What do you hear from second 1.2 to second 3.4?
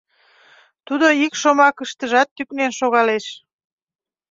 ик шомакыштыжат тӱкнен шогалеш.